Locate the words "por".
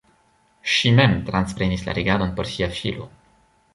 2.41-2.51